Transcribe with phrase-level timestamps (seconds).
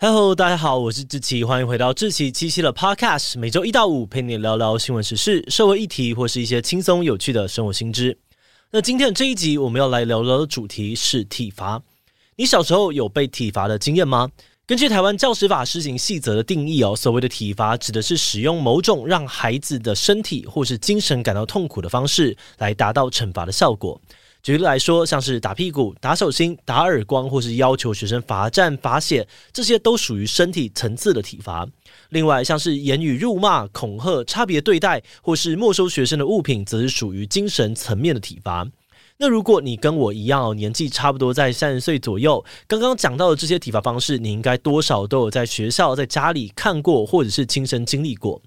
[0.00, 8.16] Hello，大家好，我是志奇，欢迎回到志奇七七的 Podcast，每周一到五陪你聊聊新闻时事、社会议题或是一些轻松有趣的生活新知。
[8.70, 11.82] 那今天的这一集我们要来聊聊的主题是体罚。
[12.36, 14.30] 你小时候有被体罚的经验吗？
[14.66, 24.00] 根据台湾教师法施行细则的定义哦，所谓的体罚指的是使用某种让孩子的身体或是精神感到痛苦的方式来达到惩罚的效果。
[24.42, 31.66] 举例来说，像是打屁股、打手心、打耳光，或是要求学生罚站、罚写，这些都属于身体层次的体罚。
[32.10, 38.66] 另外，像是言语辱骂、恐吓、差别对待，或是没收学生的物品，则是属于精神层面的体罚。
[39.20, 48.40] 那如果你跟我一样，年纪差不多在三十岁左右，刚刚讲到的这些体罚方式，你应该多少都有在学校、在家里看过，或者是亲身经历过。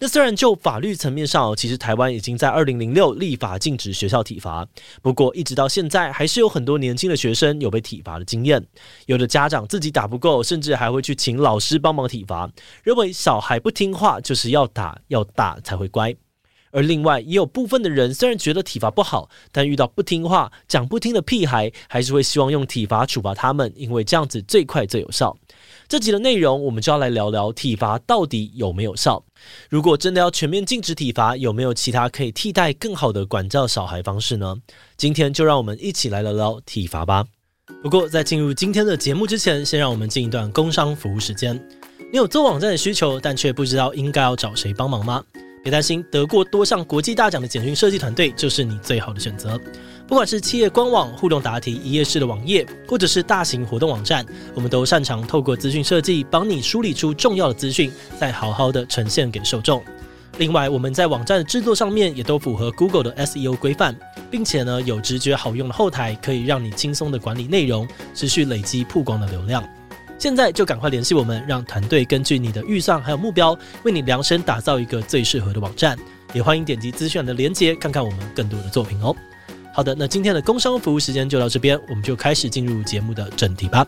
[0.00, 4.66] 那虽然就法律层面上，其实台湾已经在二零零六立法禁止学校体罚，
[5.00, 8.60] 不过一直到现在，还是有很多年轻的学生有被体罚的经验。
[9.06, 12.50] 有的家长自己打不够，甚至还会去请老师帮忙体罚，
[12.82, 16.12] 认为小孩不听话就是要打，要打才会乖。
[16.76, 25.34] 而另外也有部分的人，虽然觉得体罚不好，但遇到不听话、讲不听的屁孩，还是会希望用体罚处罚他们，因为这样子最快最有效。
[25.88, 29.24] 这集的内容，我们就要来聊聊体罚到底有没有效。
[29.70, 34.56] 如果真的要全面禁止体罚，有没有其他可以替代更好的管教小孩方式呢？
[34.98, 37.24] 今天就让我们一起来聊聊体罚吧。
[37.82, 41.56] 不过在进入今天的节目之前，先让我们进一段工商服务时间。
[42.12, 45.24] 你有做网站的需求，但却不知道应该要找谁帮忙吗？
[45.66, 49.60] 别担心，得过多项国际大奖的简讯设计团队就是你最好的选择。
[50.06, 59.82] 不管是企业官网、互动答题、一页式的网页，或者是大型活动网站，我们都擅长透过资讯设计，帮你梳理出重要的资讯，再好好的呈现给受众。
[60.38, 63.98] 另外，我们在网站的制作上面也都符合 Google 的 SEO 规范，
[64.30, 69.64] 并且呢，有直觉好用的后台，可以让你轻松的管理内容，持续累积曝光的流量。
[70.18, 75.96] 现在就赶快联系我们，让团队根据你的预算还有目标，为你量身打造一个最适合的网站。
[76.32, 79.14] 也欢迎点击资讯的链接，看看我们更多的作品哦。
[79.72, 83.86] 好的，那今天的工商服务时间就到这边，我们就开始进入节目的正题吧。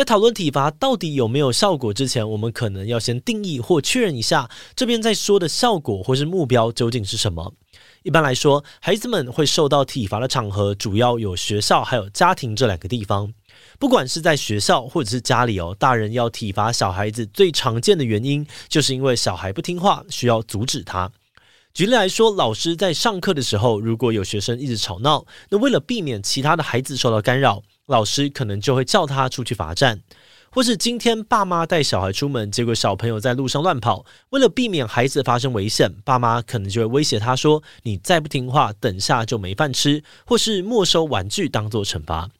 [0.00, 7.52] 在讨论体罚到底有没有效果之前，我们可能要先定义或确认一下这边在说的效果或是目标究竟是什么。
[8.02, 13.30] 一般来说，孩子们会受到体罚的场合主要有学校还有家庭这两个地方。
[13.78, 21.12] 不管是在学校或者是家里哦，大人要体罚小孩子最常见的原因就是因为小孩不听话，需要阻止他。
[21.74, 30.00] 举例来说，老师在上课的时候，如果有学生一直吵闹，那为了避免其他的孩子受到干扰，老师可能就会叫他出去罚站，
[30.52, 42.30] 或是今天爸妈带小孩出门，结果小朋友在路上乱跑，为了避免孩子发生危险，爸妈可能就会威胁他说：“你再不听话，等下就没饭吃，或是没收玩具当做惩罚。”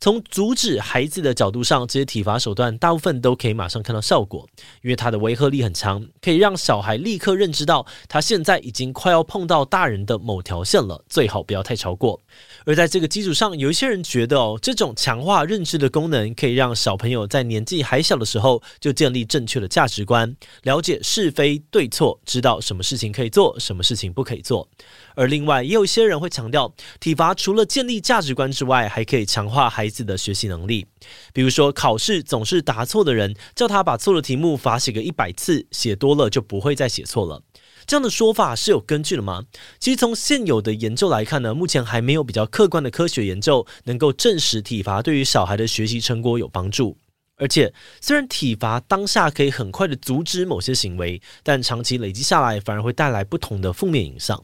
[0.00, 4.46] 从阻止孩子的角度上，这些体罚手段大部分都可以马上看到效果，
[4.82, 12.20] 因为它的威慑力很强，可以让小孩立刻认知到他现在已经快要碰到大人的某条线了，最好不要太超过。
[12.66, 24.68] 而在这个基础上，有一些人觉得哦，这种强化认知的功能可以让小朋友在年纪还小的时候就建立正确的价值观，了解是非对错，知道什么事情可以做，什么事情不可以做。
[25.14, 30.86] 而另外，也有一些人会强调，体罚除了建立价值观之外，还可以强化孩子的学习能力。
[31.32, 37.42] 比如说，考试总是答错的人，叫他把错的题目罚写个一百次，写多了就不会再写错了。
[37.86, 39.44] 这样的说法是有根据的吗？
[39.78, 46.96] 其实从现有的研究来看呢，目前还没有比较客观的科学研究能够证实体罚对于小孩的学习成果有帮助。
[47.36, 54.40] 而且，虽然体罚当下可以很快的阻止某些行为，但长期累积下来，反而会带来不同的负面影响。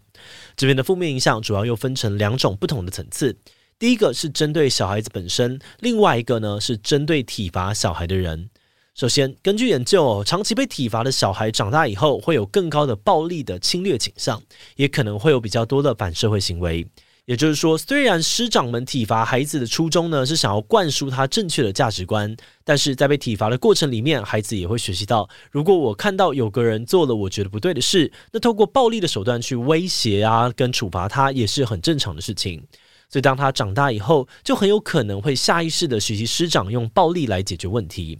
[0.56, 3.38] 这边的负面影响主要又分成两种不同的层次。
[3.80, 8.50] 第一个是针对小孩子本身，另外一个呢是针对体罚小孩的人。
[8.94, 14.42] 首先，根据研究，长期被体罚的小孩长大以后会有更高的暴力的侵略倾向，
[14.76, 16.86] 也可能会有比较多的反社会行为。
[17.24, 32.62] 也就是说，虽然师长们体罚孩子的初衷呢是想要灌输他正确的价值观，但是在被体罚的过程里面，孩子也会学习到，如果我看到有个人做了我觉得不对的事，那透过暴力的手段去威胁啊，跟处罚他也是很正常的事情。
[33.10, 38.18] 所以当他长大以后，就很有可能会下意识的学习师长用暴力来解决问题。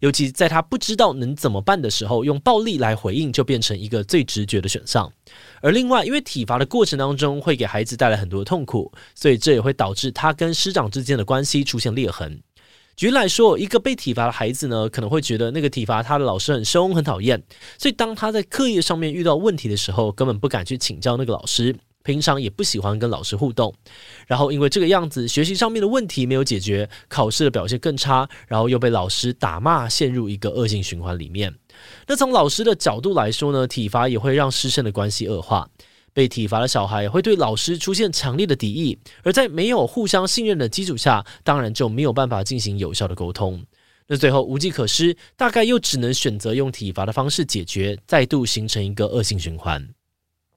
[0.00, 5.12] 尤其在他不知道能怎么办的时候，用暴力来回应就变成一个最直觉的选项。
[5.60, 12.42] 而另外，因为体罚的过程当中会给孩子带来很多痛苦，所以这也会导致他跟师长之间的关系出现裂痕。
[12.96, 17.42] 举例来说，一个被体罚的孩子呢，可能会觉得那个体罚他的老师很凶、很讨厌，
[17.78, 21.76] 所以当他在课业上面遇到问题的时候，根本不敢去请教那个老师。
[22.02, 23.74] 平常也不喜欢跟老师互动，
[24.26, 31.54] 然后因为这个样子，学习上面的问题没有解决，考试的表现更差，然后又被老师打骂，陷入一个恶性循环里面。
[32.06, 35.68] 那从老师的角度来说呢，体罚也会让师生的关系恶化，
[36.12, 43.62] 被体罚的小孩会对老师出现强烈的敌意，而在没有互相信任的基础下，当然就没有办法进行有效的沟通。
[44.08, 49.86] 那最后无计可施，大概又只能选择用体罚的方式解决，再度形成一个恶性循环。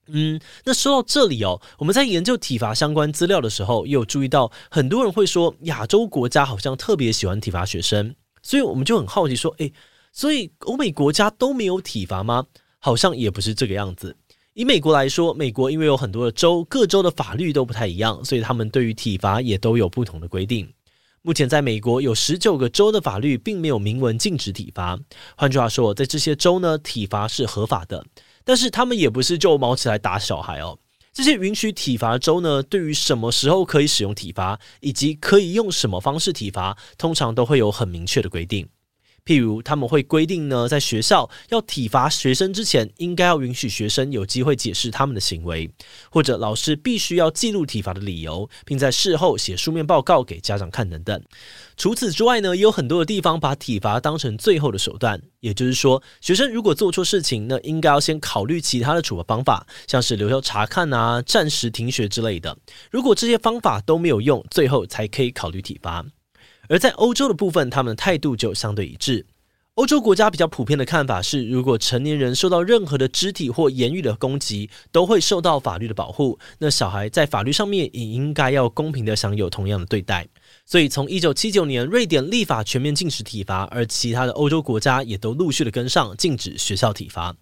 [0.07, 9.71] 嗯，那说到这里哦，我们在研究体罚相关资料的时候，也有注意到很多人会说亚洲国家好像特别喜欢体罚学生，所以我们就很好奇说，诶，
[10.11, 12.45] 所以欧美国家都没有体罚吗？
[12.79, 14.15] 好像也不是这个样子。
[14.53, 20.71] 以美国来说，美国因为有很多的州，各州的法律都不太一样，所以他们对于体罚也都有不同的规定。
[21.21, 24.99] 目前在美国有十九个州的法律并没有明文禁止体罚，
[25.37, 28.05] 换句话说，在这些州呢，体罚是合法的。
[28.43, 30.77] 但是他们也不是就毛起来打小孩哦。
[31.11, 38.67] 这些允许体罚的州呢，对于什么时候可以使用体罚，以及可以用什么方式体罚，通常都会有很明确的规定。
[39.25, 45.69] 譬如他们会规定呢，在学校要体罚学生之前，应该要允许学生有机会解释他们的行为，
[46.09, 51.21] 或者老师必须要记录体罚的理由，并在事后写书面报告给家长看等等。
[51.77, 62.57] 除此之外呢，也有很多的地方把体罚当成最后的手段，也就是说，学生如果做错事情，那应该要先考虑其他的处罚方法，像是留校察看啊、暂时停学之类的。
[62.91, 66.05] 如果这些方法都没有用，最后才可以考虑体罚。
[66.69, 69.25] 而在欧洲的部分，他们的态度就相对一致。
[69.75, 76.37] 欧洲国家比较普遍的看法是，如果成年人受到任何的肢体或言语的攻击，都会受到法律的保护。
[76.59, 80.27] 那小孩在法律上面也应该要公平的享有同样的对待。
[80.63, 87.35] 所以，从一九七九年瑞典立法全面禁止体罚，而其他的欧洲国家也都陆续的跟上，禁止学校体罚。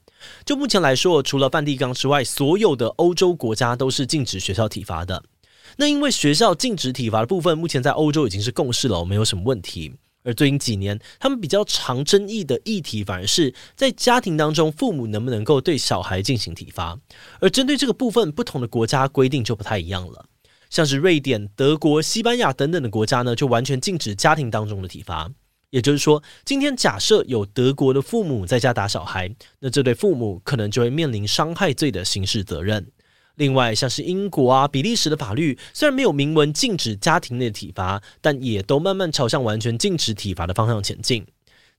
[0.46, 5.22] 就目前来说，除了梵蒂冈之外，所有的欧洲国家都是禁止学校体罚的。
[5.78, 9.94] 那因为学校禁止体罚的部分，目前在欧洲已经是共识了，没有什么问题。
[10.24, 16.96] 而最近几年，他们比较常争议的议题，反而是在家庭当中，父母能不能够对小孩进行体罚。
[17.40, 20.26] 而针对这个部分，不同的国家规定就不太一样了。
[20.70, 25.28] 像是瑞典、德国、西班牙等等的国家呢，就完全禁止家庭当中的体罚。
[25.72, 32.86] 也就是说，今天假设有德国的父母在家打小孩，那这对父母可能就会面临伤害罪的刑事责任。
[33.42, 41.26] 另外，像是英国啊、比利时的法律，虽然没有明文禁止家庭内的体罚，但也都慢慢朝向完全禁止体罚的方向前进。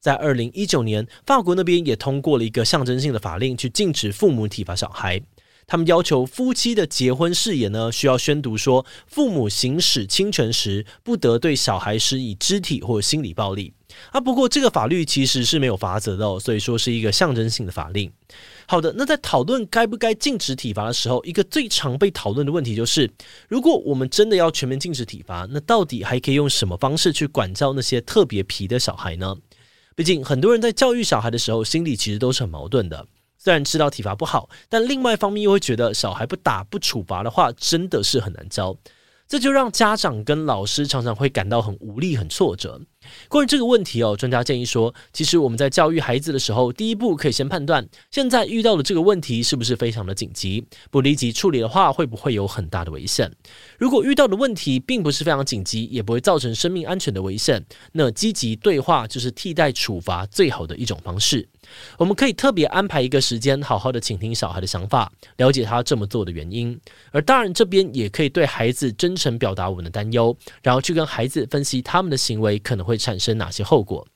[0.00, 5.22] 在二零一九年，法国那边也通过了一个象征性的法令，去禁止父母体罚小孩。
[5.66, 13.72] 他们要求夫妻的结婚誓言呢，需要宣读说，父母行使亲权时，不得对小孩施以肢体或心理暴力。
[14.10, 18.10] 啊，不过这个法律其实是没有罚则的哦，所以说是一个象征性的法令。
[18.66, 23.10] 好的，那在讨论该不该禁止体罚的时候，一个最常被讨论的问题就是：
[23.48, 29.36] 如果我们真的要全面禁止体罚，那到底还可以用什么方式去管教那些特别皮的小孩呢？
[29.94, 33.06] 毕竟很多人在教育小孩的时候，心里其实都是很矛盾的。
[33.42, 38.76] 虽然知道体罚不好，但另外一方面又会觉得小孩不打不处罚的话，真的是很难教。
[39.26, 42.80] 这就让家长跟老师常常会感到很无力、很挫折。
[43.28, 53.30] 关于这个问题哦，专家建议说，其实我们在教育孩子的时候，第一步可以先判断现在遇到的这个问题是不是非常的紧急，不立即处理的话，会不会有很大的危险？
[53.78, 61.48] 如果遇到的问题并不是非常紧急，也不会造成生命安全的危险，那积极对话就是替代处罚最好的一种方式。
[61.96, 66.78] 我们可以特别安排一个时间，好好的倾听小孩的想法，了解他这么做的原因。
[67.10, 74.06] 而大人这边也可以对孩子真诚表达我们的担忧，然后去跟孩子分析他们的行为可能会会产生哪些后果。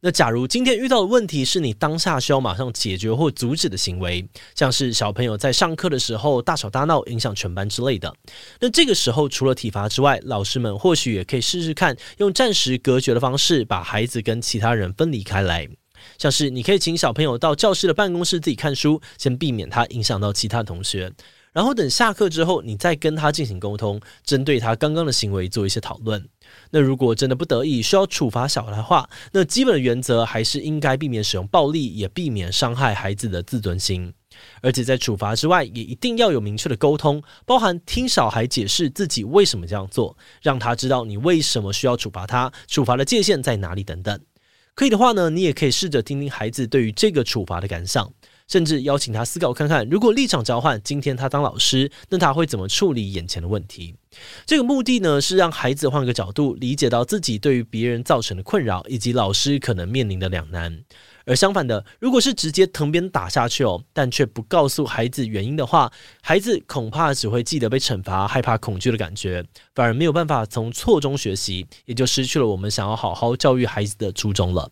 [0.00, 8.14] 那假如今天遇到的问题是你当下需要马上解决或阻止的行为，像是小朋友在上课的时候大吵大闹，影响全班之类的，
[8.60, 15.66] 那这个时候除了体罚之外，老师们或许也可以试试看用暂时隔绝的方式，把孩子跟其他人分离开来。
[16.18, 21.10] 像是你可以请小朋友到教室的办公室自己看书，先避免他影响到其他同学，
[21.54, 26.28] 然后等下课之后，你再跟他进行沟通，针对他刚刚的行为做一些讨论。
[26.72, 34.12] 那如果真的不得已需要处罚小孩的话，那基本的原则还是应该避免使用暴力，也避免伤害孩子的自尊心。
[34.62, 44.20] 而且在处罚之外，也一定要有明确的沟通，包含听小孩解释自己为什么这样做，让他知道你为什么需要处罚他，处罚的界限在哪里等等。
[44.74, 48.12] 可以的话呢，你也可以试着听听孩子对于这个处罚的感想。
[48.46, 53.94] 甚至邀请他思考看看，如果立场交换，今天他当老师，那他会怎么处理眼前的问题？
[54.46, 60.84] 这个目的呢，是让孩子换个角度，理解到自己对于别人造成的困扰，以及老师可能面临的两难。
[61.26, 69.42] 而相反的，如果是直接藤鞭打下去哦，但却不告诉孩子原因的话，孩子恐怕只会记得被惩罚、害怕、恐惧的感觉，
[69.74, 74.70] 反而没有办法从错中学习，也就失去了我们想要好好教育孩子的初衷了。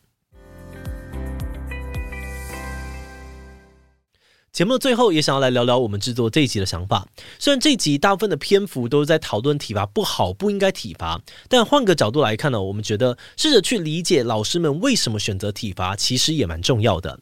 [4.53, 7.09] 节目的最后，也想要来聊聊我们制作这一集的想法。
[7.39, 17.19] 虽然这一集大部分的篇幅都是在讨论体罚不好，不应该体罚，但换个角度来看呢，我们觉得试着去理解老师们为什么选择体罚，其实也蛮重要的。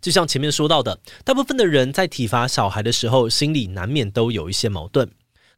[0.00, 5.10] 就像前面说到的，大部分的人在体罚小孩的时候，心里难免都有一些矛盾。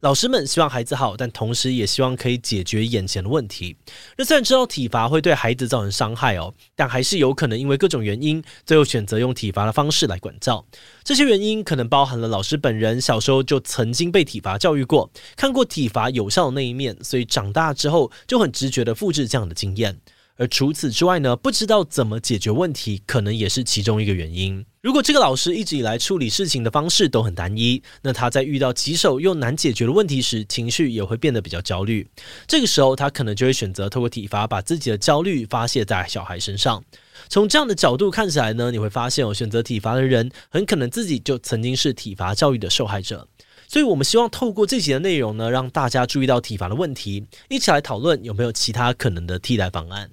[0.03, 3.73] 老师们希望孩子好，但同时也希望可以解决眼前的问题。
[4.17, 10.65] 那虽然知道体罚会对孩子造成伤害哦，但还是有可能因为各种原因，最后选择用体罚的方式来管教。
[11.05, 19.97] 这些原因可能包含了老师本人小时候就曾经被体罚教育过，看过体罚有效的那一面，所以长大之后就很直觉地复制这样的经验。
[20.35, 24.65] 而除此之外呢，不知道怎么解决问题，可能也是其中一个原因。
[24.81, 32.07] 如果这个老师一直以来处理事情的方式都很单一，那他在遇到棘手又难解决的问题时，情绪也会变得比较焦虑。
[32.47, 36.83] 这个时候，他可能就会选择透过体罚，把自己的焦虑发泄在小孩身上。
[37.29, 43.27] 从这样的角度看起来呢，你会发现，有选择体罚的人，很可能自己就曾经是体罚教育的受害者。
[43.67, 50.09] 所以，我们希望透过这集的内容呢，让大家注意到体罚的问题，一起来讨论有没有其他可能的替代方案。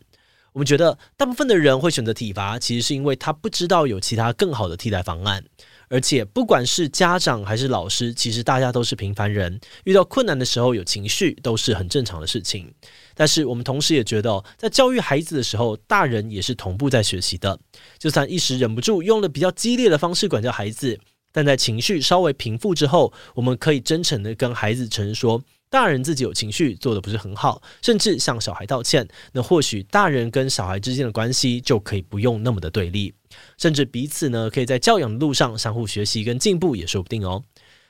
[0.52, 5.45] 我们觉得，大部分的人会选择体罚，其实是因为他不知道有其他更好的替代方案。
[5.88, 12.73] 而且，不管是家长还是老师，其实大家都是平凡人，遇到困难的时候有情绪，都是很正常的事情。
[13.14, 17.59] 但是，我们同时也觉得，在教育孩子的时候，大人也是同步在学习的。
[17.99, 20.97] 就算一时忍不住用了比较激烈的方式管教孩子，
[21.33, 33.15] 但在情绪稍微平复之后，我们可以真诚地跟孩子承认说，大人自己有情绪，做得不是很好，甚至向小孩道歉，那或许大人跟小孩之间的关系就可以不用那么的对立，
[33.57, 37.45] 甚至彼此呢可以在教养的路上相互学习跟进步也说不定哦。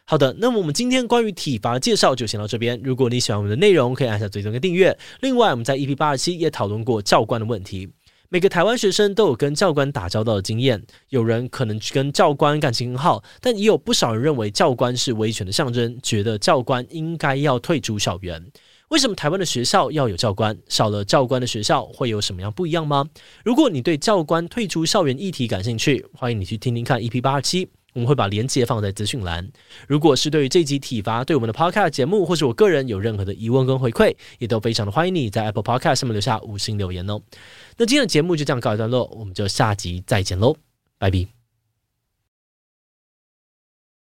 [0.05, 2.79] 好的，那么我们今天关于体罚的介绍就先到这边。
[2.83, 4.99] 如果你喜欢我们的内容，可以按下追踪跟订阅。
[5.21, 7.89] 另外，我们在 EP 八十七也讨论过教官的问题。
[8.33, 18.41] 每个台湾学生都有跟教官打交道的经验，有人可能跟教官感情很好，但也有不少人认为教官是威权的象征，觉得教官应该要退出校园。
[18.91, 20.57] 为什么台湾的学校要有教官？
[20.69, 23.05] 少了教官的学校会有什么样不一样吗？
[23.45, 27.69] 如果你对教官退出校园议题感兴趣，欢迎你去听听看 EP 八二七。
[27.93, 29.51] 我们会把链接放在资讯栏。
[29.89, 37.21] 如果是对于这集体罚，对我们的 Podcast 节目，或是我个人有任何的疑问跟回馈，也都非常的欢迎你在 Apple Podcast 上面留下五星留言哦。
[37.77, 40.57] 那今天的节目就这样告一段落，我们就下集再见喽，
[40.99, 41.40] 拜拜。